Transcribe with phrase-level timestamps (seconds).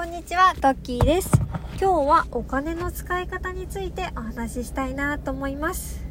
[0.00, 1.30] こんにちは、トッキーです。
[1.78, 6.02] 今日はお金の使い方についてお話ししたいなと思います。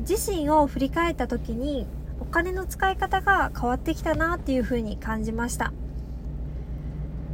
[0.00, 1.86] 自身を振り返った時に
[2.18, 5.72] お金の使い方が変わってきたなっていうふうに感じました。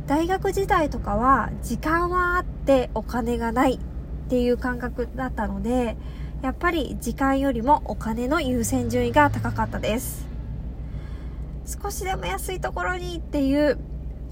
[0.06, 3.78] 大学時代とかは時間はあってお金がないっ
[4.28, 5.96] ていう感覚だったので、
[6.42, 10.28] やっぱり時間よりもお金の優先順位が高かったです。
[11.70, 13.78] 少しでも安いところにっていう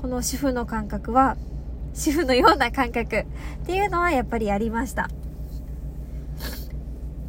[0.02, 1.36] この主婦の感覚は
[1.94, 3.26] 主婦のような感覚っ
[3.64, 5.08] ていうのはやっぱりありました。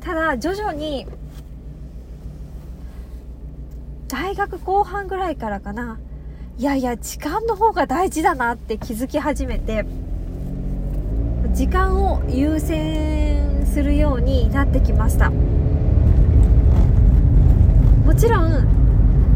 [0.01, 1.05] ただ徐々に
[4.07, 5.99] 大学後半ぐらいからかな
[6.57, 9.85] いやいや時間の方が大事だなって気づき始めて
[11.53, 15.29] 時間を優先するようになってきました。
[15.29, 15.35] も
[18.15, 18.78] ちろん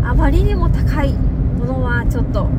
[0.05, 2.49] あまりにも高いものはちょっと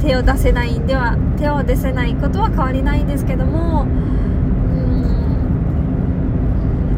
[0.00, 3.86] 手を出せないんでは手を出せないことは変わりないんですけども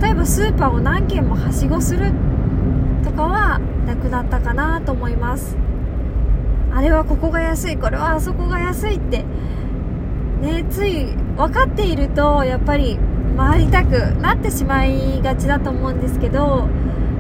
[0.01, 2.13] 例えばスーパーを何軒もはしごする
[3.05, 5.57] とかはなくなったかなと思います。
[6.73, 9.25] あれはここが安いこれはあそこが安いって
[10.43, 12.99] ねつい分かっているとやっぱり
[13.37, 16.69] 回りたくなってしまいがちだと思うんですけど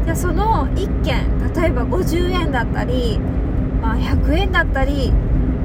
[0.04, 3.18] じゃその1件例えば50円だったり、
[3.80, 5.12] まあ、100円だったり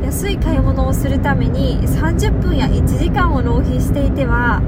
[0.04, 4.60] 安い買い物をするために30分や1時間を浪費していては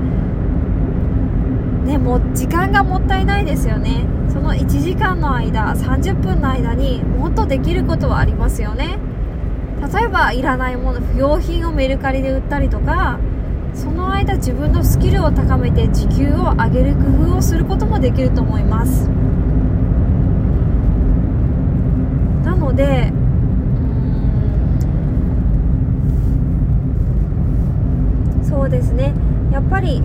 [1.86, 4.06] ねもう時間がもったいないですよね。
[4.30, 8.98] その1時間の間30分の間にもっとできることはありますよね。
[9.94, 13.20] 例えばいらないもの不要品をメルカリで売ったりとか
[13.74, 19.10] その間自分のスキルを高めて時給を上げる工夫をすることもできると思います。
[22.46, 23.12] なので
[28.44, 29.14] そうですね。
[29.52, 30.02] やっぱり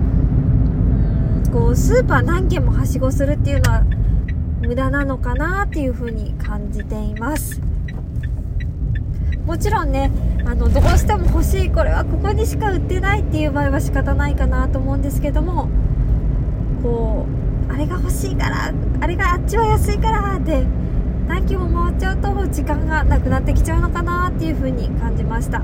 [1.53, 3.85] こうスーパー何軒もはしごするっていうのは
[4.63, 7.68] 無駄なのかなっていうふうに感じています。
[9.49, 10.11] もちろんね
[10.45, 15.71] あのどうしても欲しいこれはここにしか売ってないっていう場合は仕方ないかなと思うんですけども
[16.83, 17.25] こ
[17.71, 20.67] うあれが欲しいからあれがあっちは安いからって
[21.29, 25.63] 何機も回っちゃうと時間がなくなってきちゃうのかなっていう風に感じました。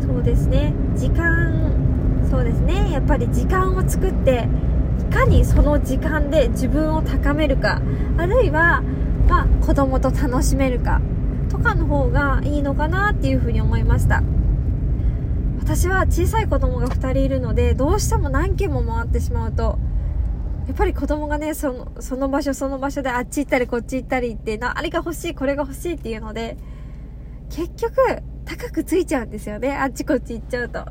[0.00, 0.72] そうですね。
[0.96, 2.90] 時間そうですね。
[2.92, 4.48] やっぱり時間を作って
[5.00, 7.80] いかにその時間で自分を高めるか
[8.16, 8.82] あるいは、
[9.28, 11.00] まあ、子供と楽しめるか
[11.48, 14.22] とかの方がいいのかなっていうふうに思いました。
[15.66, 19.78] 私は小さい子供が2人いるのでどうしても何軒も回ってしまうと
[20.68, 26.56] やっぱり子供がねそのその場所その場所であっち行ったりこっち行ったりってなあれが欲しいこれが欲しいっていうので
[27.50, 29.76] 結局高くついちゃうんですよね。
[29.76, 30.84] あっちこっち行っちゃうと。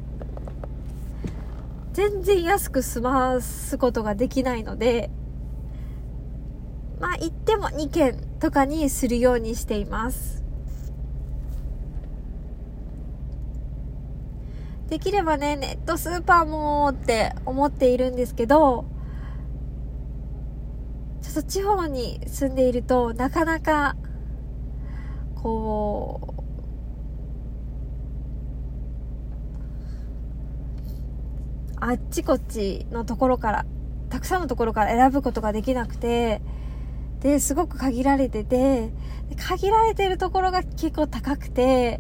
[1.96, 5.10] 全然安く済ますことができないので、
[7.00, 10.44] まあ行っても2件とかにするようにしています。
[14.90, 18.84] できればね、ネットスーパーもって思っているんですけど、
[21.22, 23.96] ちょっと地方に住んでいるとなかなか、
[25.36, 26.35] こう、
[31.80, 33.66] あっちこっちのところから
[34.10, 36.42] たくさんのところから選ぶことができなくて
[37.22, 38.92] ですごく限られてて
[39.36, 42.00] 限られてるところが結構高くて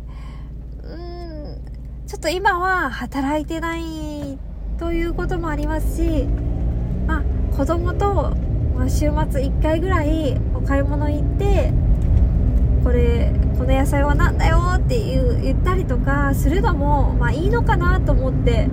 [0.83, 1.61] うん
[2.07, 4.37] ちょっと今は働いてない
[4.77, 6.25] ということもありますし、
[7.07, 8.35] まあ、子供と、
[8.87, 11.71] 週末1回ぐらいお買い物行って
[12.83, 18.67] これこの野菜は何だよっていう言ったりとかするのも、まあ、いいのかなと思って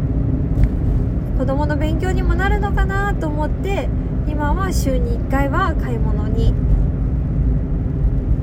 [1.43, 3.89] 子供の勉強にもなるのかなと思って
[4.29, 6.55] 今は週に1回は買い物に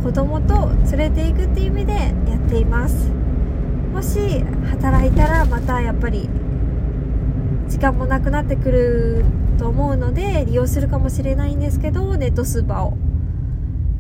[0.04, 3.10] 子供と連れていくっていう意味でやっています。
[3.94, 6.28] もし働いたらまたやっぱり
[7.70, 9.24] 時間もなくなってくる
[9.58, 12.98] と思うので利用するかもしれないんですけどネットスーパーを。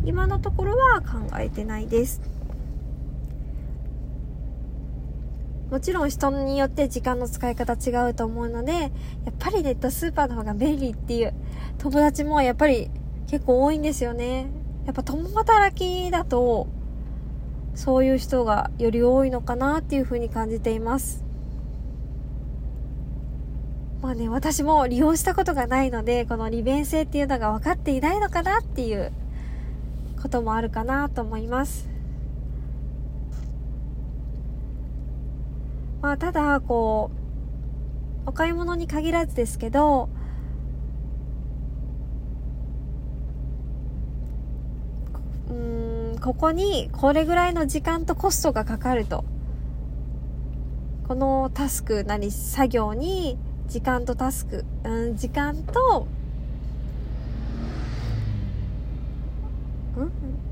[0.04, 2.20] 今のところは考えてないです。
[5.72, 8.92] もちろん人によって時間の使い方違うと思うので、やっ
[9.38, 11.34] ぱりネットスーパーの方が便利っていう
[11.78, 12.90] 友達もやっぱり
[13.28, 14.48] 結構多いんですよね。
[14.86, 16.68] やっぱ共働きだと、
[17.76, 21.24] そういう人がより多いのかなっていうふうに感じています。
[24.02, 29.12] まあね、私も利用したことがないので、この利便性っていうのが分かっていないのかなっていう
[30.22, 31.88] こともあるかなと思います。
[36.02, 37.12] まあ、ただ、こ
[38.26, 40.10] う、お買い物に限らずですけど、
[45.50, 49.26] うん、ここにこれぐらいの時間とコストがかかると。
[51.08, 56.06] このタスクなり作業に時間とタスク、うん、時間と、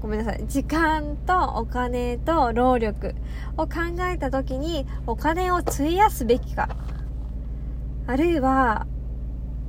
[0.01, 0.45] ごめんなさい。
[0.47, 3.15] 時間とお金と労力
[3.57, 6.69] を考えた時にお金を費やすべきか。
[8.07, 8.87] あるいは、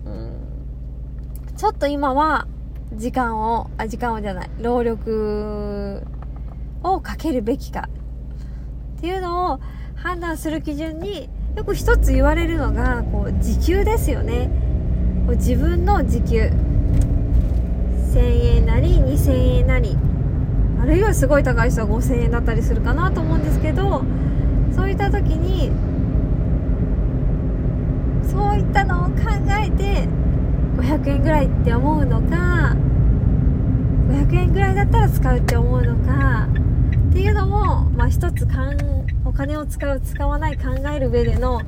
[0.05, 0.33] うん、
[1.57, 2.47] ちょっと今は
[2.95, 6.03] 時間を、あ、時間をじゃない、労力
[6.83, 7.89] をかけるべきか。
[8.99, 9.61] っていうのを
[9.95, 14.51] 判断する基準によく一つ言われるのがこう時給ですよね
[15.27, 16.53] こう自分の時給
[18.12, 19.96] 1000円なり2000円なり。
[20.81, 24.05] あるいはすごい高い人は5000円だったりするかなと思うんですけど
[24.75, 25.70] そういった時に
[28.31, 29.14] そういったのを考
[29.50, 30.08] えて
[30.76, 32.76] 500円ぐらいって思うのか
[34.08, 36.49] 500円ぐらいだったら使うって思うのか
[37.10, 38.46] っていうのも、まあ、一つ
[39.25, 41.60] お金を使う使わない考える上での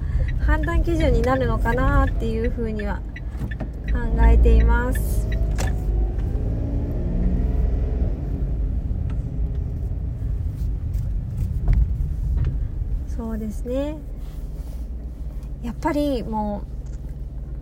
[0.46, 3.00] 判断基準になるのかなっていうふうには
[3.92, 5.29] 考えています。
[13.20, 13.98] そうですね
[15.62, 16.62] やっぱりも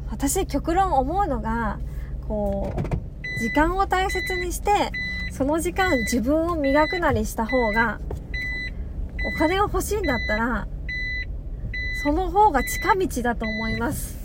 [0.07, 1.81] う私極論思うのが
[2.29, 4.71] こう時間を大切にして
[5.33, 8.01] その時間自分を磨くなりした方が、
[9.37, 10.67] お金が欲しいんだったら、
[12.03, 14.19] その方が近道だと思います。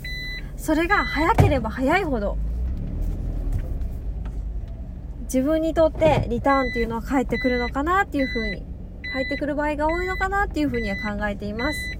[0.56, 2.36] それが早ければ早いほど、
[5.24, 8.73] 自分にとってリターンっていうのは返ってくるのかなっていうふうに、
[9.14, 11.98] 入ってくる場合が多いのかなっていうふうには考えています。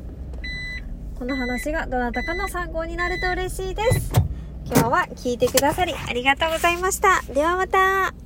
[1.16, 4.12] この話がどなたかの参考になると嬉しいです。
[4.66, 7.22] 今日は聞いてくださりありがとうございました。
[7.32, 8.23] ではまた。